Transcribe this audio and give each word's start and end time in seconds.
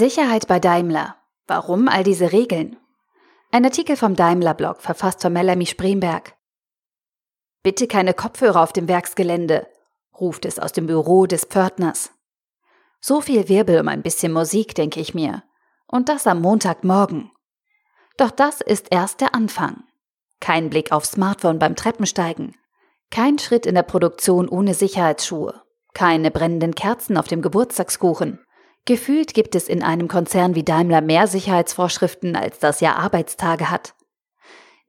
Sicherheit 0.00 0.48
bei 0.48 0.58
Daimler. 0.58 1.16
Warum 1.46 1.86
all 1.86 2.04
diese 2.04 2.32
Regeln? 2.32 2.78
Ein 3.52 3.66
Artikel 3.66 3.96
vom 3.96 4.16
Daimler-Blog, 4.16 4.80
verfasst 4.80 5.20
von 5.20 5.30
Melanie 5.30 5.66
Spremberg. 5.66 6.36
Bitte 7.62 7.86
keine 7.86 8.14
Kopfhörer 8.14 8.62
auf 8.62 8.72
dem 8.72 8.88
Werksgelände, 8.88 9.66
ruft 10.18 10.46
es 10.46 10.58
aus 10.58 10.72
dem 10.72 10.86
Büro 10.86 11.26
des 11.26 11.44
Pförtners. 11.44 12.12
So 13.02 13.20
viel 13.20 13.50
Wirbel 13.50 13.78
um 13.78 13.88
ein 13.88 14.00
bisschen 14.00 14.32
Musik, 14.32 14.74
denke 14.74 15.00
ich 15.00 15.12
mir. 15.12 15.42
Und 15.86 16.08
das 16.08 16.26
am 16.26 16.40
Montagmorgen. 16.40 17.30
Doch 18.16 18.30
das 18.30 18.62
ist 18.62 18.86
erst 18.90 19.20
der 19.20 19.34
Anfang. 19.34 19.84
Kein 20.40 20.70
Blick 20.70 20.92
aufs 20.92 21.10
Smartphone 21.10 21.58
beim 21.58 21.76
Treppensteigen. 21.76 22.56
Kein 23.10 23.38
Schritt 23.38 23.66
in 23.66 23.74
der 23.74 23.82
Produktion 23.82 24.48
ohne 24.48 24.72
Sicherheitsschuhe. 24.72 25.60
Keine 25.92 26.30
brennenden 26.30 26.74
Kerzen 26.74 27.18
auf 27.18 27.28
dem 27.28 27.42
Geburtstagskuchen. 27.42 28.42
Gefühlt 28.84 29.34
gibt 29.34 29.54
es 29.54 29.68
in 29.68 29.82
einem 29.82 30.08
Konzern 30.08 30.54
wie 30.54 30.64
Daimler 30.64 31.00
mehr 31.00 31.26
Sicherheitsvorschriften, 31.26 32.36
als 32.36 32.58
das 32.58 32.80
Jahr 32.80 32.96
Arbeitstage 32.96 33.70
hat. 33.70 33.94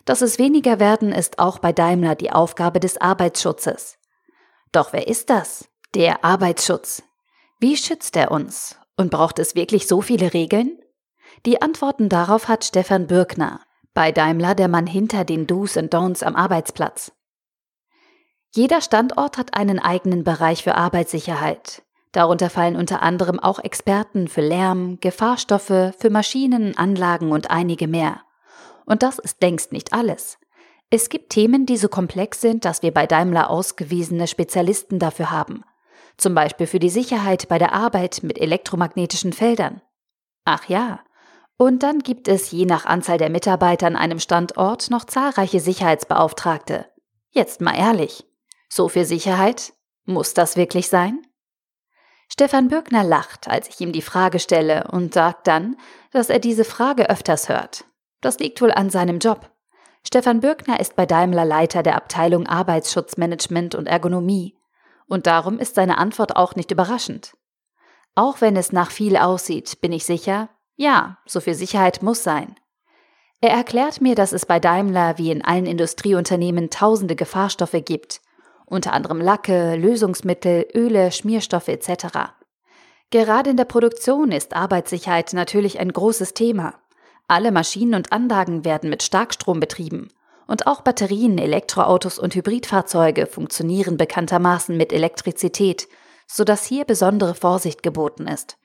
Dass 0.05 0.21
es 0.21 0.39
weniger 0.39 0.79
werden, 0.79 1.11
ist 1.11 1.37
auch 1.37 1.59
bei 1.59 1.73
Daimler 1.73 2.15
die 2.15 2.31
Aufgabe 2.31 2.79
des 2.79 2.99
Arbeitsschutzes. 2.99 3.99
Doch 4.71 4.91
wer 4.91 5.07
ist 5.07 5.29
das? 5.29 5.69
Der 5.93 6.25
Arbeitsschutz. 6.25 7.03
Wie 7.59 7.77
schützt 7.77 8.15
er 8.15 8.31
uns? 8.31 8.75
Und 8.95 9.11
braucht 9.11 9.37
es 9.37 9.53
wirklich 9.53 9.87
so 9.87 10.01
viele 10.01 10.33
Regeln? 10.33 10.79
Die 11.45 11.61
Antworten 11.61 12.09
darauf 12.09 12.47
hat 12.47 12.65
Stefan 12.65 13.07
Bürkner, 13.07 13.61
bei 13.93 14.11
Daimler 14.11 14.55
der 14.55 14.67
Mann 14.67 14.87
hinter 14.87 15.23
den 15.23 15.47
Do's 15.47 15.77
und 15.77 15.93
Don'ts 15.93 16.23
am 16.23 16.35
Arbeitsplatz. 16.35 17.11
Jeder 18.53 18.81
Standort 18.81 19.37
hat 19.37 19.55
einen 19.55 19.79
eigenen 19.79 20.23
Bereich 20.23 20.63
für 20.63 20.75
Arbeitssicherheit. 20.75 21.83
Darunter 22.11 22.49
fallen 22.49 22.75
unter 22.75 23.01
anderem 23.01 23.39
auch 23.39 23.59
Experten 23.59 24.27
für 24.27 24.41
Lärm, 24.41 24.99
Gefahrstoffe, 24.99 25.93
für 25.97 26.09
Maschinen, 26.09 26.77
Anlagen 26.77 27.31
und 27.31 27.51
einige 27.51 27.87
mehr. 27.87 28.21
Und 28.85 29.03
das 29.03 29.19
ist 29.19 29.41
längst 29.41 29.71
nicht 29.71 29.93
alles. 29.93 30.39
Es 30.89 31.09
gibt 31.09 31.31
Themen, 31.31 31.65
die 31.65 31.77
so 31.77 31.89
komplex 31.89 32.39
sind, 32.39 32.63
dass 32.63 32.81
wir 32.81 32.93
bei 32.93 33.05
Daimler 33.05 33.49
ausgewiesene 33.49 34.25
Spezialisten 34.25 34.99
dafür 34.99 35.31
haben. 35.31 35.63
Zum 36.15 36.33
Beispiel 36.33 36.65
für 36.65 36.79
die 36.79 36.89
Sicherheit 36.89 37.49
bei 37.49 37.59
der 37.59 37.73
Arbeit 37.73 38.21
mit 38.23 38.39
elektromagnetischen 38.39 39.33
Feldern. 39.33 39.81
Ach 40.45 40.69
ja, 40.69 41.01
und 41.57 41.83
dann 41.83 41.99
gibt 41.99 42.27
es 42.27 42.51
je 42.51 42.65
nach 42.65 42.85
Anzahl 42.85 43.17
der 43.17 43.29
Mitarbeiter 43.29 43.87
an 43.87 43.95
einem 43.95 44.19
Standort 44.19 44.89
noch 44.89 45.05
zahlreiche 45.05 45.59
Sicherheitsbeauftragte. 45.59 46.85
Jetzt 47.31 47.61
mal 47.61 47.75
ehrlich, 47.75 48.25
so 48.69 48.89
viel 48.89 49.05
Sicherheit? 49.05 49.73
Muss 50.05 50.33
das 50.33 50.55
wirklich 50.55 50.87
sein? 50.87 51.21
Stefan 52.29 52.67
Bürgner 52.67 53.03
lacht, 53.03 53.47
als 53.47 53.69
ich 53.69 53.79
ihm 53.81 53.91
die 53.91 54.01
Frage 54.01 54.39
stelle 54.39 54.87
und 54.91 55.13
sagt 55.13 55.47
dann, 55.47 55.77
dass 56.11 56.29
er 56.29 56.39
diese 56.39 56.63
Frage 56.63 57.09
öfters 57.09 57.49
hört. 57.49 57.85
Das 58.21 58.39
liegt 58.39 58.61
wohl 58.61 58.71
an 58.71 58.89
seinem 58.89 59.19
Job. 59.19 59.49
Stefan 60.05 60.41
Bürgner 60.41 60.79
ist 60.79 60.95
bei 60.95 61.05
Daimler 61.05 61.45
Leiter 61.45 61.83
der 61.83 61.95
Abteilung 61.95 62.47
Arbeitsschutzmanagement 62.47 63.75
und 63.75 63.87
Ergonomie. 63.87 64.57
Und 65.07 65.25
darum 65.25 65.59
ist 65.59 65.75
seine 65.75 65.97
Antwort 65.97 66.35
auch 66.35 66.55
nicht 66.55 66.71
überraschend. 66.71 67.35
Auch 68.15 68.41
wenn 68.41 68.55
es 68.55 68.71
nach 68.71 68.91
viel 68.91 69.17
aussieht, 69.17 69.79
bin 69.81 69.91
ich 69.91 70.05
sicher, 70.05 70.49
ja, 70.77 71.17
so 71.25 71.41
viel 71.41 71.55
Sicherheit 71.55 72.01
muss 72.01 72.23
sein. 72.23 72.55
Er 73.41 73.51
erklärt 73.51 73.99
mir, 73.99 74.15
dass 74.15 74.31
es 74.31 74.45
bei 74.45 74.59
Daimler 74.59 75.17
wie 75.17 75.31
in 75.31 75.43
allen 75.43 75.65
Industrieunternehmen 75.65 76.69
tausende 76.69 77.15
Gefahrstoffe 77.15 77.83
gibt, 77.83 78.21
unter 78.65 78.93
anderem 78.93 79.19
Lacke, 79.19 79.75
Lösungsmittel, 79.75 80.67
Öle, 80.73 81.11
Schmierstoffe 81.11 81.67
etc. 81.67 82.31
Gerade 83.09 83.49
in 83.49 83.57
der 83.57 83.65
Produktion 83.65 84.31
ist 84.31 84.55
Arbeitssicherheit 84.55 85.33
natürlich 85.33 85.79
ein 85.79 85.91
großes 85.91 86.33
Thema. 86.33 86.75
Alle 87.27 87.51
Maschinen 87.51 87.95
und 87.95 88.11
Anlagen 88.11 88.63
werden 88.63 88.89
mit 88.89 89.03
Starkstrom 89.03 89.59
betrieben. 89.59 90.09
Und 90.45 90.67
auch 90.67 90.81
Batterien, 90.81 91.37
Elektroautos 91.37 92.19
und 92.19 92.35
Hybridfahrzeuge 92.35 93.25
funktionieren 93.25 93.97
bekanntermaßen 93.97 94.77
mit 94.77 94.93
Elektrizität, 94.93 95.87
sodass 96.25 96.65
hier 96.65 96.85
besondere 96.85 97.35
Vorsicht 97.35 97.83
geboten 97.83 98.27
ist. 98.27 98.57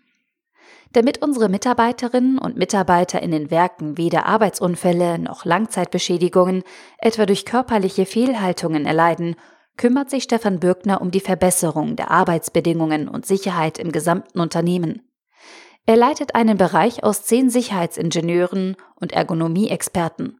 Damit 0.93 1.23
unsere 1.23 1.49
Mitarbeiterinnen 1.49 2.39
und 2.39 2.59
Mitarbeiter 2.59 3.23
in 3.23 3.31
den 3.31 3.51
Werken 3.51 3.97
weder 3.97 4.27
Arbeitsunfälle 4.27 5.19
noch 5.19 5.47
Langzeitbeschädigungen, 5.47 6.65
etwa 6.99 7.25
durch 7.25 7.47
körperliche 7.47 8.05
Fehlhaltungen 8.05 8.85
erleiden, 8.85 9.37
kümmert 9.79 10.11
sich 10.11 10.25
Stefan 10.25 10.61
Bürgner 10.61 11.01
um 11.01 11.11
die 11.11 11.21
Verbesserung 11.21 11.97
der 11.97 12.11
Arbeitsbedingungen 12.11 13.09
und 13.09 13.25
Sicherheit 13.25 13.79
im 13.79 13.91
gesamten 13.91 14.39
Unternehmen. 14.39 15.09
Er 15.87 15.97
leitet 15.97 16.35
einen 16.35 16.59
Bereich 16.59 17.03
aus 17.03 17.25
zehn 17.25 17.49
Sicherheitsingenieuren 17.49 18.77
und 18.95 19.13
Ergonomieexperten. 19.13 20.39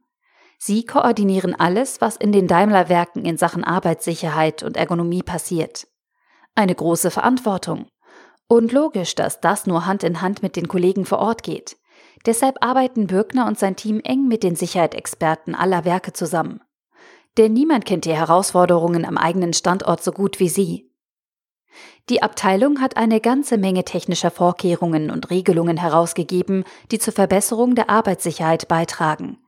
Sie 0.59 0.85
koordinieren 0.85 1.55
alles, 1.59 1.99
was 1.99 2.15
in 2.15 2.31
den 2.31 2.47
Daimler-Werken 2.47 3.25
in 3.25 3.37
Sachen 3.37 3.63
Arbeitssicherheit 3.63 4.61
und 4.61 4.77
Ergonomie 4.77 5.23
passiert. 5.23 5.87
Eine 6.55 6.75
große 6.75 7.09
Verantwortung. 7.09 7.87
Und 8.53 8.71
logisch, 8.71 9.15
dass 9.15 9.41
das 9.41 9.65
nur 9.65 9.87
Hand 9.87 10.03
in 10.03 10.21
Hand 10.21 10.43
mit 10.43 10.55
den 10.55 10.67
Kollegen 10.67 11.05
vor 11.05 11.17
Ort 11.17 11.41
geht. 11.41 11.75
Deshalb 12.27 12.57
arbeiten 12.61 13.07
Bürgner 13.07 13.47
und 13.47 13.57
sein 13.57 13.75
Team 13.75 13.99
eng 14.03 14.27
mit 14.27 14.43
den 14.43 14.55
Sicherheitsexperten 14.55 15.55
aller 15.55 15.85
Werke 15.85 16.13
zusammen. 16.13 16.61
Denn 17.39 17.51
niemand 17.51 17.85
kennt 17.85 18.05
die 18.05 18.13
Herausforderungen 18.13 19.05
am 19.05 19.17
eigenen 19.17 19.53
Standort 19.53 20.03
so 20.03 20.11
gut 20.11 20.39
wie 20.39 20.49
sie. 20.49 20.91
Die 22.09 22.21
Abteilung 22.21 22.79
hat 22.79 22.95
eine 22.95 23.21
ganze 23.21 23.57
Menge 23.57 23.85
technischer 23.85 24.29
Vorkehrungen 24.29 25.09
und 25.09 25.31
Regelungen 25.31 25.77
herausgegeben, 25.77 26.63
die 26.91 26.99
zur 26.99 27.13
Verbesserung 27.13 27.73
der 27.73 27.89
Arbeitssicherheit 27.89 28.67
beitragen. 28.67 29.39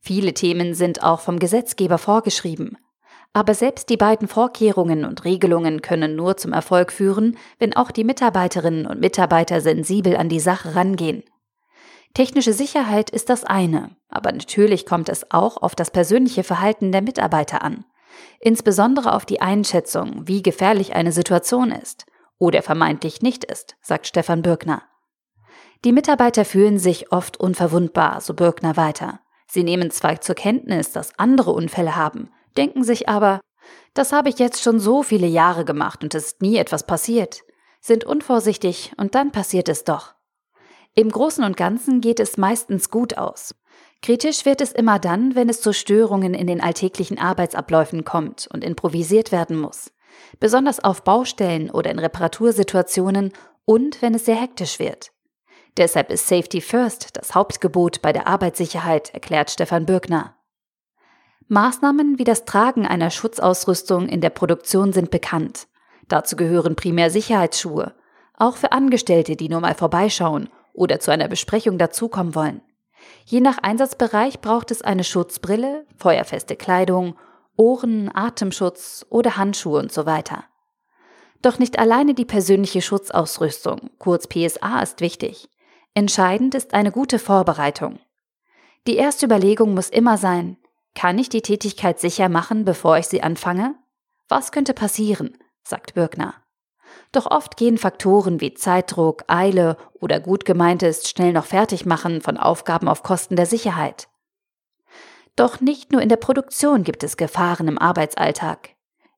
Viele 0.00 0.34
Themen 0.34 0.74
sind 0.74 1.04
auch 1.04 1.20
vom 1.20 1.38
Gesetzgeber 1.38 1.98
vorgeschrieben. 1.98 2.76
Aber 3.32 3.54
selbst 3.54 3.88
die 3.90 3.96
beiden 3.96 4.26
Vorkehrungen 4.26 5.04
und 5.04 5.24
Regelungen 5.24 5.82
können 5.82 6.16
nur 6.16 6.36
zum 6.36 6.52
Erfolg 6.52 6.92
führen, 6.92 7.36
wenn 7.58 7.76
auch 7.76 7.90
die 7.90 8.04
Mitarbeiterinnen 8.04 8.86
und 8.86 9.00
Mitarbeiter 9.00 9.60
sensibel 9.60 10.16
an 10.16 10.28
die 10.28 10.40
Sache 10.40 10.74
rangehen. 10.74 11.22
Technische 12.14 12.52
Sicherheit 12.52 13.10
ist 13.10 13.28
das 13.28 13.44
eine, 13.44 13.90
aber 14.08 14.32
natürlich 14.32 14.86
kommt 14.86 15.08
es 15.08 15.30
auch 15.30 15.58
auf 15.58 15.74
das 15.74 15.90
persönliche 15.90 16.42
Verhalten 16.42 16.90
der 16.90 17.02
Mitarbeiter 17.02 17.62
an. 17.62 17.84
Insbesondere 18.40 19.12
auf 19.12 19.26
die 19.26 19.40
Einschätzung, 19.40 20.26
wie 20.26 20.42
gefährlich 20.42 20.94
eine 20.94 21.12
Situation 21.12 21.70
ist 21.70 22.06
oder 22.38 22.62
vermeintlich 22.62 23.22
nicht 23.22 23.44
ist, 23.44 23.76
sagt 23.80 24.06
Stefan 24.06 24.42
Bürgner. 24.42 24.82
Die 25.84 25.92
Mitarbeiter 25.92 26.44
fühlen 26.44 26.78
sich 26.78 27.12
oft 27.12 27.38
unverwundbar, 27.38 28.20
so 28.20 28.34
Bürgner 28.34 28.76
weiter. 28.76 29.20
Sie 29.46 29.62
nehmen 29.62 29.90
zwar 29.90 30.20
zur 30.20 30.34
Kenntnis, 30.34 30.92
dass 30.92 31.18
andere 31.18 31.52
Unfälle 31.52 31.94
haben, 31.94 32.30
denken 32.56 32.84
sich 32.84 33.08
aber, 33.08 33.40
das 33.94 34.12
habe 34.12 34.28
ich 34.28 34.38
jetzt 34.38 34.62
schon 34.62 34.80
so 34.80 35.02
viele 35.02 35.26
Jahre 35.26 35.64
gemacht 35.64 36.02
und 36.02 36.14
es 36.14 36.26
ist 36.26 36.42
nie 36.42 36.56
etwas 36.56 36.86
passiert, 36.86 37.42
sind 37.80 38.04
unvorsichtig 38.04 38.92
und 38.96 39.14
dann 39.14 39.32
passiert 39.32 39.68
es 39.68 39.84
doch. 39.84 40.14
Im 40.94 41.10
Großen 41.10 41.44
und 41.44 41.56
Ganzen 41.56 42.00
geht 42.00 42.20
es 42.20 42.38
meistens 42.38 42.90
gut 42.90 43.18
aus. 43.18 43.54
Kritisch 44.02 44.44
wird 44.44 44.60
es 44.60 44.72
immer 44.72 44.98
dann, 44.98 45.34
wenn 45.34 45.48
es 45.48 45.60
zu 45.60 45.72
Störungen 45.72 46.34
in 46.34 46.46
den 46.46 46.60
alltäglichen 46.60 47.18
Arbeitsabläufen 47.18 48.04
kommt 48.04 48.48
und 48.52 48.64
improvisiert 48.64 49.32
werden 49.32 49.58
muss. 49.58 49.92
Besonders 50.40 50.82
auf 50.82 51.02
Baustellen 51.02 51.70
oder 51.70 51.90
in 51.90 51.98
Reparatursituationen 51.98 53.32
und 53.64 54.00
wenn 54.02 54.14
es 54.14 54.24
sehr 54.24 54.40
hektisch 54.40 54.78
wird. 54.78 55.12
Deshalb 55.76 56.10
ist 56.10 56.26
Safety 56.26 56.60
First 56.60 57.16
das 57.16 57.34
Hauptgebot 57.34 58.02
bei 58.02 58.12
der 58.12 58.26
Arbeitssicherheit, 58.26 59.14
erklärt 59.14 59.50
Stefan 59.50 59.86
Bürgner. 59.86 60.37
Maßnahmen 61.48 62.18
wie 62.18 62.24
das 62.24 62.44
Tragen 62.44 62.86
einer 62.86 63.10
Schutzausrüstung 63.10 64.08
in 64.08 64.20
der 64.20 64.28
Produktion 64.30 64.92
sind 64.92 65.10
bekannt. 65.10 65.66
Dazu 66.06 66.36
gehören 66.36 66.76
primär 66.76 67.10
Sicherheitsschuhe, 67.10 67.94
auch 68.36 68.56
für 68.56 68.72
Angestellte, 68.72 69.34
die 69.34 69.48
nur 69.48 69.60
mal 69.60 69.74
vorbeischauen 69.74 70.50
oder 70.74 71.00
zu 71.00 71.10
einer 71.10 71.26
Besprechung 71.28 71.78
dazukommen 71.78 72.34
wollen. 72.34 72.60
Je 73.24 73.40
nach 73.40 73.58
Einsatzbereich 73.58 74.40
braucht 74.40 74.70
es 74.70 74.82
eine 74.82 75.04
Schutzbrille, 75.04 75.86
feuerfeste 75.96 76.54
Kleidung, 76.54 77.16
Ohren, 77.56 78.10
Atemschutz 78.14 79.06
oder 79.08 79.38
Handschuhe 79.38 79.80
und 79.80 79.90
so 79.90 80.04
weiter. 80.04 80.44
Doch 81.40 81.58
nicht 81.58 81.78
alleine 81.78 82.12
die 82.12 82.26
persönliche 82.26 82.82
Schutzausrüstung, 82.82 83.90
kurz 83.98 84.26
PSA, 84.26 84.80
ist 84.82 85.00
wichtig. 85.00 85.48
Entscheidend 85.94 86.54
ist 86.54 86.74
eine 86.74 86.92
gute 86.92 87.18
Vorbereitung. 87.18 88.00
Die 88.86 88.96
erste 88.96 89.24
Überlegung 89.24 89.72
muss 89.72 89.88
immer 89.88 90.18
sein, 90.18 90.57
kann 90.94 91.18
ich 91.18 91.28
die 91.28 91.42
Tätigkeit 91.42 92.00
sicher 92.00 92.28
machen, 92.28 92.64
bevor 92.64 92.98
ich 92.98 93.06
sie 93.06 93.22
anfange? 93.22 93.74
Was 94.28 94.52
könnte 94.52 94.74
passieren? 94.74 95.36
sagt 95.62 95.94
Birkner. 95.94 96.34
Doch 97.12 97.26
oft 97.26 97.56
gehen 97.56 97.78
Faktoren 97.78 98.40
wie 98.40 98.54
Zeitdruck, 98.54 99.24
Eile 99.26 99.76
oder 99.94 100.20
gut 100.20 100.44
gemeintes 100.44 101.08
schnell 101.08 101.32
noch 101.32 101.46
fertig 101.46 101.86
machen 101.86 102.20
von 102.20 102.36
Aufgaben 102.36 102.88
auf 102.88 103.02
Kosten 103.02 103.36
der 103.36 103.46
Sicherheit. 103.46 104.08
Doch 105.36 105.60
nicht 105.60 105.92
nur 105.92 106.02
in 106.02 106.08
der 106.08 106.16
Produktion 106.16 106.82
gibt 106.82 107.04
es 107.04 107.16
Gefahren 107.16 107.68
im 107.68 107.78
Arbeitsalltag. 107.78 108.70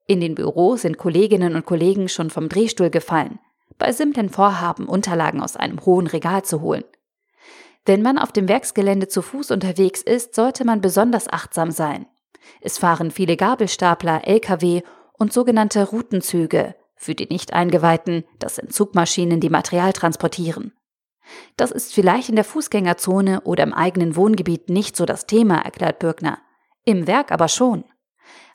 In 0.06 0.20
den 0.20 0.34
Büros 0.34 0.82
sind 0.82 0.98
Kolleginnen 0.98 1.54
und 1.54 1.64
Kollegen 1.64 2.08
schon 2.08 2.30
vom 2.30 2.48
Drehstuhl 2.48 2.90
gefallen, 2.90 3.38
bei 3.78 3.92
simplen 3.92 4.28
Vorhaben 4.28 4.86
Unterlagen 4.86 5.40
aus 5.40 5.56
einem 5.56 5.84
hohen 5.84 6.06
Regal 6.06 6.44
zu 6.44 6.60
holen. 6.60 6.84
Wenn 7.90 8.02
man 8.02 8.18
auf 8.18 8.30
dem 8.30 8.48
Werksgelände 8.48 9.08
zu 9.08 9.20
Fuß 9.20 9.50
unterwegs 9.50 10.00
ist, 10.00 10.36
sollte 10.36 10.64
man 10.64 10.80
besonders 10.80 11.28
achtsam 11.28 11.72
sein. 11.72 12.06
Es 12.60 12.78
fahren 12.78 13.10
viele 13.10 13.36
Gabelstapler, 13.36 14.28
Lkw 14.28 14.82
und 15.14 15.32
sogenannte 15.32 15.88
Routenzüge, 15.88 16.76
für 16.94 17.16
die 17.16 17.26
Nicht-Eingeweihten, 17.26 18.22
das 18.38 18.54
sind 18.54 18.72
Zugmaschinen, 18.72 19.40
die 19.40 19.50
Material 19.50 19.92
transportieren. 19.92 20.72
Das 21.56 21.72
ist 21.72 21.92
vielleicht 21.92 22.28
in 22.28 22.36
der 22.36 22.44
Fußgängerzone 22.44 23.40
oder 23.40 23.64
im 23.64 23.74
eigenen 23.74 24.14
Wohngebiet 24.14 24.70
nicht 24.70 24.94
so 24.94 25.04
das 25.04 25.26
Thema, 25.26 25.56
erklärt 25.56 25.98
Bürgner. 25.98 26.38
Im 26.84 27.08
Werk 27.08 27.32
aber 27.32 27.48
schon. 27.48 27.82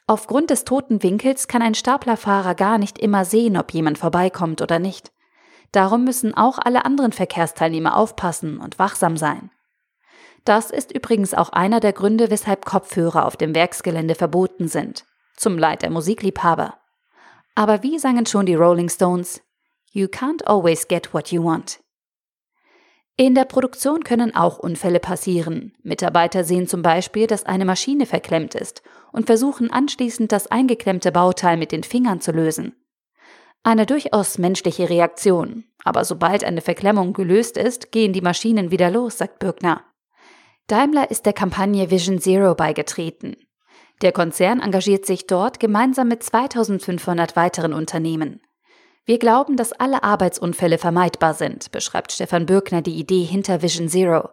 Aufgrund 0.07 0.49
des 0.49 0.63
toten 0.63 1.03
Winkels 1.03 1.49
kann 1.49 1.61
ein 1.61 1.75
Staplerfahrer 1.75 2.55
gar 2.55 2.77
nicht 2.77 2.97
immer 2.99 3.25
sehen, 3.25 3.57
ob 3.57 3.73
jemand 3.73 3.97
vorbeikommt 3.97 4.61
oder 4.61 4.79
nicht. 4.79 5.11
Darum 5.75 6.05
müssen 6.05 6.33
auch 6.33 6.57
alle 6.57 6.85
anderen 6.85 7.11
Verkehrsteilnehmer 7.11 7.97
aufpassen 7.97 8.59
und 8.59 8.79
wachsam 8.79 9.17
sein. 9.17 9.51
Das 10.45 10.71
ist 10.71 10.93
übrigens 10.93 11.33
auch 11.33 11.49
einer 11.49 11.81
der 11.81 11.91
Gründe, 11.91 12.29
weshalb 12.31 12.63
Kopfhörer 12.63 13.25
auf 13.25 13.35
dem 13.35 13.53
Werksgelände 13.53 14.15
verboten 14.15 14.69
sind. 14.69 15.03
Zum 15.35 15.57
Leid 15.57 15.81
der 15.81 15.89
Musikliebhaber. 15.89 16.75
Aber 17.55 17.83
wie 17.83 17.99
sangen 17.99 18.25
schon 18.25 18.45
die 18.45 18.55
Rolling 18.55 18.87
Stones? 18.87 19.41
You 19.91 20.05
can't 20.05 20.45
always 20.45 20.87
get 20.87 21.13
what 21.13 21.33
you 21.33 21.43
want. 21.43 21.81
In 23.17 23.35
der 23.35 23.43
Produktion 23.43 24.05
können 24.05 24.33
auch 24.33 24.57
Unfälle 24.59 25.01
passieren. 25.01 25.73
Mitarbeiter 25.83 26.45
sehen 26.45 26.67
zum 26.67 26.83
Beispiel, 26.83 27.27
dass 27.27 27.45
eine 27.45 27.65
Maschine 27.65 28.05
verklemmt 28.05 28.55
ist 28.55 28.81
und 29.11 29.25
versuchen 29.25 29.71
anschließend 29.71 30.31
das 30.31 30.47
eingeklemmte 30.47 31.11
Bauteil 31.11 31.57
mit 31.57 31.73
den 31.73 31.83
Fingern 31.83 32.21
zu 32.21 32.31
lösen. 32.31 32.77
Eine 33.65 33.87
durchaus 33.87 34.37
menschliche 34.37 34.91
Reaktion, 34.91 35.63
aber 35.83 36.05
sobald 36.05 36.43
eine 36.43 36.61
Verklemmung 36.61 37.13
gelöst 37.13 37.57
ist, 37.57 37.91
gehen 37.91 38.13
die 38.13 38.21
Maschinen 38.21 38.69
wieder 38.69 38.91
los, 38.91 39.17
sagt 39.17 39.39
Bürgner. 39.39 39.81
Daimler 40.67 41.09
ist 41.09 41.25
der 41.25 41.33
Kampagne 41.33 41.89
Vision 41.89 42.19
Zero 42.19 42.53
beigetreten. 42.53 43.35
Der 44.03 44.11
Konzern 44.11 44.59
engagiert 44.59 45.07
sich 45.07 45.25
dort 45.25 45.59
gemeinsam 45.59 46.09
mit 46.09 46.21
2500 46.21 47.35
weiteren 47.35 47.73
Unternehmen. 47.73 48.39
Wir 49.03 49.17
glauben, 49.17 49.57
dass 49.57 49.73
alle 49.73 50.03
Arbeitsunfälle 50.03 50.77
vermeidbar 50.77 51.33
sind, 51.33 51.71
beschreibt 51.71 52.11
Stefan 52.11 52.45
Bürgner 52.45 52.83
die 52.83 52.99
Idee 52.99 53.23
hinter 53.23 53.63
Vision 53.63 53.89
Zero. 53.89 54.29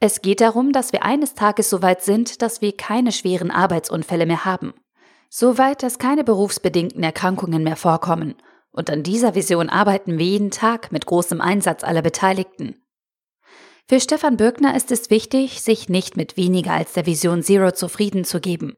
Es 0.00 0.22
geht 0.22 0.40
darum, 0.40 0.72
dass 0.72 0.94
wir 0.94 1.04
eines 1.04 1.34
Tages 1.34 1.68
so 1.68 1.82
weit 1.82 2.00
sind, 2.00 2.40
dass 2.40 2.62
wir 2.62 2.74
keine 2.74 3.12
schweren 3.12 3.50
Arbeitsunfälle 3.50 4.24
mehr 4.24 4.46
haben. 4.46 4.72
Soweit, 5.28 5.82
dass 5.82 5.98
keine 5.98 6.24
berufsbedingten 6.24 7.02
Erkrankungen 7.02 7.62
mehr 7.62 7.76
vorkommen. 7.76 8.34
Und 8.70 8.90
an 8.90 9.02
dieser 9.02 9.34
Vision 9.34 9.68
arbeiten 9.68 10.18
wir 10.18 10.26
jeden 10.26 10.50
Tag 10.50 10.92
mit 10.92 11.06
großem 11.06 11.40
Einsatz 11.40 11.82
aller 11.82 12.02
Beteiligten. 12.02 12.76
Für 13.88 14.00
Stefan 14.00 14.36
Bürgner 14.36 14.76
ist 14.76 14.90
es 14.90 15.10
wichtig, 15.10 15.62
sich 15.62 15.88
nicht 15.88 16.16
mit 16.16 16.36
weniger 16.36 16.72
als 16.72 16.92
der 16.92 17.06
Vision 17.06 17.42
Zero 17.42 17.70
zufrieden 17.70 18.24
zu 18.24 18.40
geben. 18.40 18.76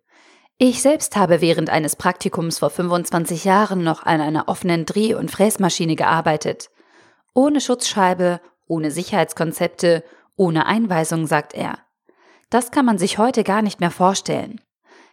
Ich 0.59 0.83
selbst 0.83 1.17
habe 1.17 1.41
während 1.41 1.71
eines 1.71 1.97
Praktikums 1.97 2.59
vor 2.59 2.71
25 2.71 3.45
Jahren 3.45 3.83
noch 3.83 4.05
an 4.05 4.21
einer 4.21 4.49
offenen 4.49 4.85
Dreh- 4.85 5.15
und 5.15 5.31
Fräsmaschine 5.31 5.97
gearbeitet. 5.97 6.69
Ohne 7.33 7.61
Schutzscheibe, 7.61 8.41
ohne 8.67 8.91
Sicherheitskonzepte, 8.91 10.05
ohne 10.37 10.67
Einweisung, 10.67 11.27
sagt 11.27 11.55
er. 11.55 11.79
Das 12.51 12.71
kann 12.71 12.85
man 12.85 12.99
sich 12.99 13.19
heute 13.19 13.45
gar 13.45 13.63
nicht 13.63 13.81
mehr 13.81 13.91
vorstellen. 13.91 14.61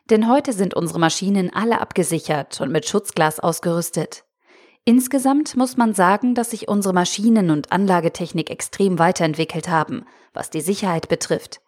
Denn 0.10 0.30
heute 0.30 0.54
sind 0.54 0.75
unsere 0.75 1.00
Maschinen 1.00 1.52
alle 1.54 1.81
abgesichert 1.81 2.62
und 2.62 2.72
mit 2.72 2.88
Schutzglas 2.88 3.40
ausgerüstet. 3.40 4.24
Insgesamt 4.84 5.57
muss 5.57 5.78
man 5.78 5.96
sagen, 5.96 6.36
dass 6.36 6.52
sich 6.52 6.68
unsere 6.68 6.94
Maschinen- 6.94 7.50
und 7.50 7.72
Anlagetechnik 7.72 8.52
extrem 8.52 9.00
weiterentwickelt 9.00 9.68
haben, 9.68 10.06
was 10.34 10.52
die 10.52 10.62
Sicherheit 10.62 11.10
betrifft. 11.10 11.60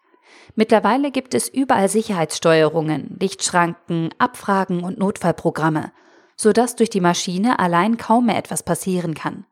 Mittlerweile 0.54 1.10
gibt 1.10 1.34
es 1.34 1.48
überall 1.48 1.88
Sicherheitssteuerungen, 1.88 3.16
Lichtschranken, 3.18 4.10
Abfragen 4.18 4.84
und 4.84 4.98
Notfallprogramme, 4.98 5.90
sodass 6.36 6.76
durch 6.76 6.90
die 6.90 7.00
Maschine 7.00 7.58
allein 7.58 7.96
kaum 7.96 8.26
mehr 8.26 8.38
etwas 8.38 8.62
passieren 8.62 9.14
kann. 9.14 9.46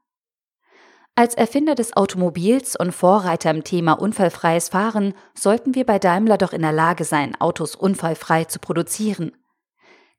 Als 1.19 1.35
Erfinder 1.35 1.75
des 1.75 1.97
Automobils 1.97 2.77
und 2.77 2.93
Vorreiter 2.93 3.51
im 3.51 3.65
Thema 3.65 3.95
unfallfreies 3.95 4.69
Fahren 4.69 5.15
sollten 5.35 5.75
wir 5.75 5.87
bei 5.87 5.99
Daimler 5.99 6.37
doch 6.37 6.53
in 6.53 6.61
der 6.61 6.73
Lage 6.73 7.05
sein, 7.05 7.35
Autos 7.41 7.75
unfallfrei 7.75 8.45
zu 8.45 8.59
produzieren. 8.59 9.33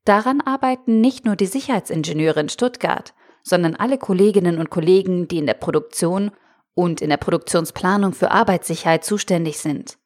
Daran 0.05 0.41
arbeiten 0.41 0.99
nicht 0.99 1.23
nur 1.23 1.35
die 1.35 1.45
Sicherheitsingenieure 1.45 2.39
in 2.39 2.49
Stuttgart, 2.49 3.13
sondern 3.43 3.75
alle 3.75 3.99
Kolleginnen 3.99 4.57
und 4.57 4.71
Kollegen, 4.71 5.27
die 5.27 5.37
in 5.37 5.45
der 5.45 5.53
Produktion 5.53 6.31
und 6.73 6.99
in 7.01 7.09
der 7.09 7.17
Produktionsplanung 7.17 8.13
für 8.13 8.31
Arbeitssicherheit 8.31 9.05
zuständig 9.05 9.59
sind. 9.59 9.99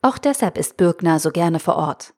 Auch 0.00 0.16
deshalb 0.16 0.56
ist 0.56 0.78
Bürgner 0.78 1.18
so 1.18 1.32
gerne 1.32 1.60
vor 1.60 1.76
Ort. 1.76 2.14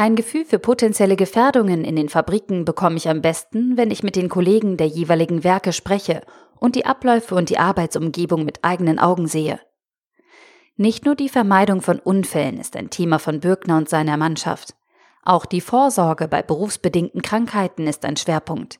Ein 0.00 0.14
Gefühl 0.14 0.44
für 0.44 0.60
potenzielle 0.60 1.16
Gefährdungen 1.16 1.84
in 1.84 1.96
den 1.96 2.08
Fabriken 2.08 2.64
bekomme 2.64 2.96
ich 2.96 3.08
am 3.08 3.20
besten, 3.20 3.76
wenn 3.76 3.90
ich 3.90 4.04
mit 4.04 4.14
den 4.14 4.28
Kollegen 4.28 4.76
der 4.76 4.86
jeweiligen 4.86 5.42
Werke 5.42 5.72
spreche 5.72 6.22
und 6.60 6.76
die 6.76 6.86
Abläufe 6.86 7.34
und 7.34 7.50
die 7.50 7.58
Arbeitsumgebung 7.58 8.44
mit 8.44 8.60
eigenen 8.62 9.00
Augen 9.00 9.26
sehe. 9.26 9.58
Nicht 10.76 11.04
nur 11.04 11.16
die 11.16 11.28
Vermeidung 11.28 11.82
von 11.82 11.98
Unfällen 11.98 12.60
ist 12.60 12.76
ein 12.76 12.90
Thema 12.90 13.18
von 13.18 13.40
Bürgner 13.40 13.76
und 13.76 13.88
seiner 13.88 14.16
Mannschaft. 14.16 14.76
Auch 15.24 15.44
die 15.44 15.60
Vorsorge 15.60 16.28
bei 16.28 16.42
berufsbedingten 16.42 17.20
Krankheiten 17.20 17.88
ist 17.88 18.04
ein 18.04 18.16
Schwerpunkt. 18.16 18.78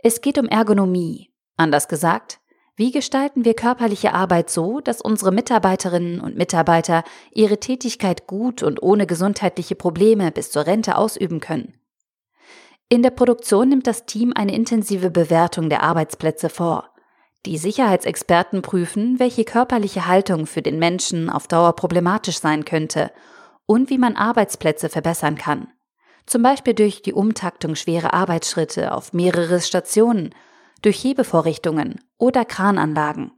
Es 0.00 0.20
geht 0.20 0.36
um 0.36 0.46
Ergonomie. 0.46 1.32
Anders 1.56 1.88
gesagt, 1.88 2.39
wie 2.80 2.92
gestalten 2.92 3.44
wir 3.44 3.52
körperliche 3.52 4.14
Arbeit 4.14 4.48
so, 4.48 4.80
dass 4.80 5.02
unsere 5.02 5.32
Mitarbeiterinnen 5.32 6.18
und 6.18 6.38
Mitarbeiter 6.38 7.04
ihre 7.30 7.60
Tätigkeit 7.60 8.26
gut 8.26 8.62
und 8.62 8.82
ohne 8.82 9.06
gesundheitliche 9.06 9.74
Probleme 9.74 10.32
bis 10.32 10.50
zur 10.50 10.66
Rente 10.66 10.96
ausüben 10.96 11.40
können? 11.40 11.74
In 12.88 13.02
der 13.02 13.10
Produktion 13.10 13.68
nimmt 13.68 13.86
das 13.86 14.06
Team 14.06 14.32
eine 14.34 14.54
intensive 14.54 15.10
Bewertung 15.10 15.68
der 15.68 15.82
Arbeitsplätze 15.82 16.48
vor. 16.48 16.88
Die 17.44 17.58
Sicherheitsexperten 17.58 18.62
prüfen, 18.62 19.18
welche 19.18 19.44
körperliche 19.44 20.06
Haltung 20.06 20.46
für 20.46 20.62
den 20.62 20.78
Menschen 20.78 21.28
auf 21.28 21.48
Dauer 21.48 21.76
problematisch 21.76 22.38
sein 22.38 22.64
könnte 22.64 23.10
und 23.66 23.90
wie 23.90 23.98
man 23.98 24.16
Arbeitsplätze 24.16 24.88
verbessern 24.88 25.36
kann 25.36 25.68
zum 26.30 26.44
Beispiel 26.44 26.74
durch 26.74 27.02
die 27.02 27.12
Umtaktung 27.12 27.74
schwerer 27.74 28.14
Arbeitsschritte 28.14 28.92
auf 28.92 29.12
mehrere 29.12 29.60
Stationen, 29.60 30.32
durch 30.82 31.02
Hebevorrichtungen 31.02 32.00
oder 32.18 32.44
Krananlagen. 32.44 33.32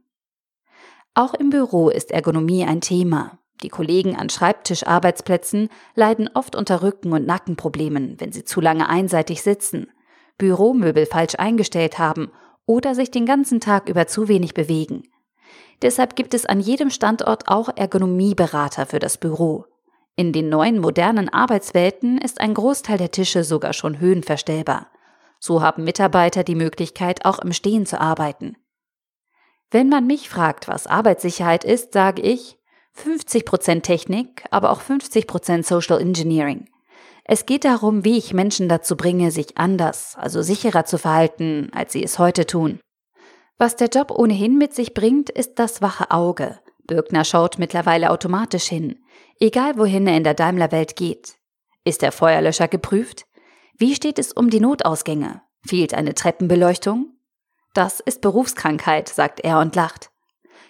Auch 1.13 1.33
im 1.33 1.49
Büro 1.49 1.89
ist 1.89 2.11
Ergonomie 2.11 2.65
ein 2.65 2.81
Thema. 2.81 3.39
Die 3.61 3.69
Kollegen 3.69 4.15
an 4.15 4.29
Schreibtischarbeitsplätzen 4.29 5.69
leiden 5.95 6.29
oft 6.33 6.55
unter 6.55 6.81
Rücken- 6.81 7.13
und 7.13 7.25
Nackenproblemen, 7.25 8.19
wenn 8.19 8.31
sie 8.31 8.43
zu 8.43 8.59
lange 8.61 8.89
einseitig 8.89 9.41
sitzen, 9.41 9.91
Büromöbel 10.37 11.05
falsch 11.05 11.35
eingestellt 11.37 11.99
haben 11.99 12.31
oder 12.65 12.95
sich 12.95 13.11
den 13.11 13.25
ganzen 13.25 13.59
Tag 13.59 13.89
über 13.89 14.07
zu 14.07 14.27
wenig 14.27 14.53
bewegen. 14.53 15.03
Deshalb 15.81 16.15
gibt 16.15 16.33
es 16.33 16.45
an 16.45 16.59
jedem 16.59 16.89
Standort 16.89 17.47
auch 17.47 17.69
Ergonomieberater 17.75 18.85
für 18.85 18.99
das 18.99 19.17
Büro. 19.17 19.65
In 20.15 20.31
den 20.31 20.49
neuen 20.49 20.79
modernen 20.79 21.29
Arbeitswelten 21.29 22.17
ist 22.17 22.39
ein 22.39 22.53
Großteil 22.53 22.97
der 22.97 23.11
Tische 23.11 23.43
sogar 23.43 23.73
schon 23.73 23.99
höhenverstellbar. 23.99 24.87
So 25.43 25.61
haben 25.61 25.83
Mitarbeiter 25.83 26.45
die 26.45 26.55
Möglichkeit, 26.55 27.25
auch 27.25 27.39
im 27.39 27.51
Stehen 27.51 27.85
zu 27.85 27.99
arbeiten. 27.99 28.55
Wenn 29.71 29.89
man 29.89 30.07
mich 30.07 30.29
fragt, 30.29 30.69
was 30.69 30.87
Arbeitssicherheit 30.87 31.65
ist, 31.65 31.91
sage 31.91 32.21
ich 32.21 32.57
50% 32.95 33.81
Technik, 33.81 34.45
aber 34.51 34.71
auch 34.71 34.81
50% 34.81 35.63
Social 35.63 35.99
Engineering. 35.99 36.69
Es 37.25 37.45
geht 37.45 37.65
darum, 37.65 38.05
wie 38.05 38.17
ich 38.17 38.33
Menschen 38.33 38.69
dazu 38.69 38.95
bringe, 38.95 39.31
sich 39.31 39.57
anders, 39.57 40.15
also 40.17 40.41
sicherer 40.41 40.85
zu 40.85 40.97
verhalten, 40.97 41.69
als 41.73 41.91
sie 41.91 42.05
es 42.05 42.19
heute 42.19 42.45
tun. 42.45 42.79
Was 43.57 43.75
der 43.75 43.89
Job 43.89 44.11
ohnehin 44.11 44.57
mit 44.57 44.73
sich 44.73 44.93
bringt, 44.93 45.29
ist 45.29 45.59
das 45.59 45.81
wache 45.81 46.11
Auge. 46.11 46.61
Birkner 46.87 47.25
schaut 47.25 47.59
mittlerweile 47.59 48.11
automatisch 48.11 48.67
hin 48.69 49.03
egal 49.39 49.77
wohin 49.77 50.07
er 50.07 50.15
in 50.15 50.23
der 50.23 50.35
Daimler-Welt 50.35 50.95
geht. 50.95 51.35
Ist 51.83 52.01
der 52.01 52.13
Feuerlöscher 52.13 52.69
geprüft? 52.69 53.25
Wie 53.83 53.95
steht 53.95 54.17
es 54.17 54.31
um 54.31 54.49
die 54.49 54.61
Notausgänge? 54.61 55.41
Fehlt 55.67 55.93
eine 55.93 56.15
Treppenbeleuchtung? 56.15 57.17
Das 57.73 57.99
ist 57.99 58.21
Berufskrankheit, 58.21 59.09
sagt 59.09 59.41
er 59.41 59.59
und 59.59 59.75
lacht. 59.75 60.09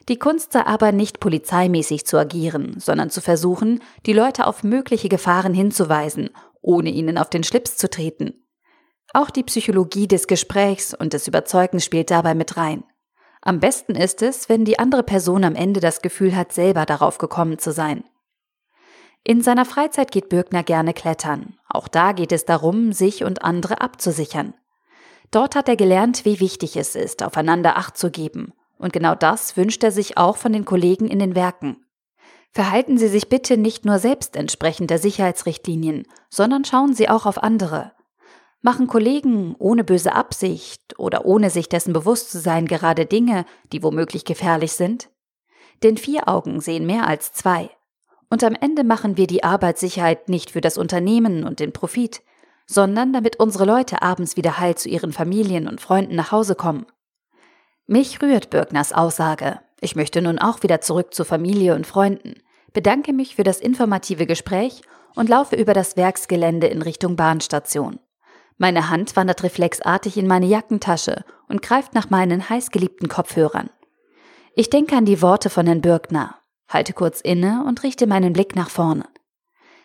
Die 0.10 0.18
Kunst 0.18 0.54
sei 0.54 0.66
aber 0.66 0.92
nicht 0.92 1.20
polizeimäßig 1.20 2.08
zu 2.08 2.18
agieren, 2.18 2.80
sondern 2.80 3.12
zu 3.12 3.22
versuchen, 3.22 3.84
die 4.08 4.14
Leute 4.14 4.48
auf 4.48 4.64
mögliche 4.64 5.10
Gefahren 5.10 5.54
hinzuweisen, 5.54 6.32
ohne 6.64 6.90
ihnen 6.90 7.20
auf 7.20 7.30
den 7.30 7.44
Schlips 7.44 7.78
zu 7.78 7.88
treten. 7.88 8.48
Auch 9.14 9.30
die 9.30 9.44
Psychologie 9.44 10.08
des 10.08 10.26
Gesprächs 10.26 10.96
und 10.96 11.14
des 11.14 11.28
Überzeugens 11.28 11.86
spielt 11.86 12.10
dabei 12.10 12.34
mit 12.34 12.58
rein. 12.58 12.84
Am 13.44 13.60
besten 13.60 13.94
ist 13.94 14.24
es, 14.24 14.50
wenn 14.50 14.66
die 14.66 14.80
andere 14.80 15.04
Person 15.04 15.44
am 15.44 15.54
Ende 15.54 15.82
das 15.82 16.02
Gefühl 16.02 16.36
hat, 16.36 16.52
selber 16.52 16.88
darauf 16.88 17.20
gekommen 17.20 17.60
zu 17.60 17.74
sein. 17.74 18.06
In 19.24 19.42
seiner 19.42 19.66
Freizeit 19.66 20.12
geht 20.12 20.30
Birkner 20.30 20.64
gerne 20.64 20.96
klettern. 20.96 21.60
Auch 21.74 21.88
da 21.88 22.12
geht 22.12 22.32
es 22.32 22.46
darum, 22.46 22.94
sich 22.94 23.24
und 23.24 23.44
andere 23.44 23.82
abzusichern. 23.82 24.54
Dort 25.32 25.56
hat 25.56 25.68
er 25.68 25.76
gelernt, 25.76 26.24
wie 26.24 26.40
wichtig 26.40 26.78
es 26.78 26.96
ist, 26.96 27.24
aufeinander 27.24 27.78
Acht 27.78 27.98
zu 27.98 28.12
geben. 28.12 28.54
Und 28.78 28.94
genau 28.94 29.16
das 29.16 29.58
wünscht 29.58 29.84
er 29.84 29.92
sich 29.92 30.16
auch 30.18 30.38
von 30.38 30.54
den 30.54 30.66
Kollegen 30.66 31.08
in 31.08 31.18
den 31.18 31.36
Werken. 31.36 31.84
Verhalten 32.52 33.00
Sie 33.00 33.08
sich 33.08 33.30
bitte 33.30 33.58
nicht 33.58 33.84
nur 33.84 33.98
selbst 33.98 34.36
entsprechend 34.36 34.92
der 34.92 35.00
Sicherheitsrichtlinien, 35.00 36.06
sondern 36.30 36.64
schauen 36.64 36.94
Sie 36.94 37.10
auch 37.10 37.26
auf 37.26 37.42
andere. 37.42 37.94
Machen 38.62 38.86
Kollegen 38.86 39.56
ohne 39.58 39.84
böse 39.84 40.14
Absicht 40.14 41.00
oder 41.00 41.26
ohne 41.26 41.50
sich 41.50 41.68
dessen 41.68 41.94
bewusst 41.94 42.32
zu 42.32 42.40
sein 42.40 42.68
gerade 42.68 43.08
Dinge, 43.08 43.46
die 43.72 43.82
womöglich 43.82 44.26
gefährlich 44.26 44.74
sind? 44.74 45.10
Denn 45.82 45.98
vier 45.98 46.30
Augen 46.30 46.62
sehen 46.62 46.86
mehr 46.86 47.08
als 47.08 47.34
zwei. 47.34 47.72
Und 48.30 48.44
am 48.44 48.56
Ende 48.60 48.84
machen 48.84 49.18
wir 49.18 49.28
die 49.28 49.44
Arbeitssicherheit 49.44 50.30
nicht 50.30 50.52
für 50.52 50.62
das 50.62 50.78
Unternehmen 50.78 51.44
und 51.44 51.60
den 51.60 51.72
Profit, 51.72 52.22
sondern 52.66 53.14
damit 53.14 53.40
unsere 53.40 53.66
Leute 53.66 54.02
abends 54.02 54.38
wieder 54.38 54.60
heil 54.60 54.76
zu 54.76 54.90
ihren 54.90 55.14
Familien 55.14 55.68
und 55.68 55.82
Freunden 55.82 56.16
nach 56.16 56.32
Hause 56.32 56.56
kommen. 56.56 56.86
Mich 57.86 58.22
rührt 58.22 58.50
Birkners 58.50 58.94
Aussage. 58.94 59.60
Ich 59.82 59.96
möchte 59.96 60.22
nun 60.22 60.40
auch 60.40 60.64
wieder 60.64 60.82
zurück 60.82 61.14
zu 61.14 61.26
Familie 61.26 61.76
und 61.76 61.86
Freunden, 61.86 62.36
bedanke 62.72 63.14
mich 63.14 63.36
für 63.36 63.44
das 63.44 63.60
informative 63.60 64.26
Gespräch 64.26 64.82
und 65.16 65.30
laufe 65.30 65.56
über 65.56 65.74
das 65.74 65.98
Werksgelände 65.98 66.68
in 66.68 66.82
Richtung 66.82 67.16
Bahnstation. 67.16 68.00
Meine 68.58 68.90
Hand 68.90 69.16
wandert 69.16 69.44
reflexartig 69.44 70.18
in 70.18 70.28
meine 70.28 70.46
Jackentasche 70.46 71.26
und 71.50 71.62
greift 71.62 71.94
nach 71.94 72.10
meinen 72.10 72.50
heißgeliebten 72.50 73.10
Kopfhörern. 73.10 73.70
Ich 74.56 74.70
denke 74.70 74.96
an 74.96 75.06
die 75.06 75.22
Worte 75.22 75.50
von 75.50 75.66
Herrn 75.66 75.82
Birkner, 75.82 76.36
halte 76.74 76.94
kurz 76.94 77.22
inne 77.22 77.64
und 77.68 77.84
richte 77.84 78.08
meinen 78.08 78.34
Blick 78.34 78.56
nach 78.56 78.70
vorne. 78.70 79.06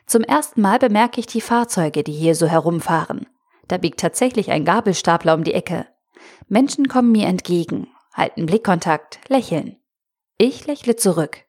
Zum 0.07 0.23
ersten 0.23 0.63
Mal 0.63 0.79
bemerke 0.79 1.21
ich 1.21 1.27
die 1.27 1.41
Fahrzeuge, 1.41 2.03
die 2.03 2.13
hier 2.13 2.35
so 2.35 2.47
herumfahren. 2.47 3.27
Da 3.67 3.77
biegt 3.77 4.01
tatsächlich 4.01 4.51
ein 4.51 4.65
Gabelstapler 4.65 5.35
um 5.35 5.45
die 5.45 5.55
Ecke. 5.55 5.87
Menschen 6.49 6.89
kommen 6.89 7.13
mir 7.13 7.27
entgegen, 7.27 7.89
halten 8.15 8.47
Blickkontakt, 8.47 9.21
lächeln. 9.29 9.77
Ich 10.39 10.67
lächle 10.67 10.97
zurück. 10.97 11.45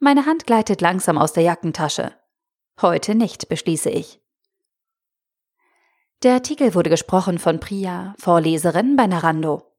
Meine 0.00 0.26
Hand 0.26 0.46
gleitet 0.46 0.80
langsam 0.80 1.16
aus 1.16 1.32
der 1.32 1.44
Jackentasche. 1.44 2.12
Heute 2.80 3.14
nicht, 3.14 3.48
beschließe 3.48 3.90
ich. 3.90 4.20
Der 6.24 6.34
Artikel 6.34 6.74
wurde 6.74 6.90
gesprochen 6.90 7.38
von 7.38 7.60
Priya, 7.60 8.14
Vorleserin 8.18 8.96
bei 8.96 9.06
Narando. 9.06 9.71